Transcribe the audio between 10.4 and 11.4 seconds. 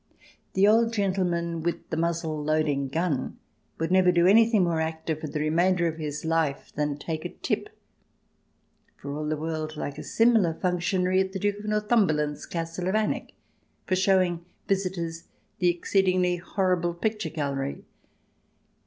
functionary at the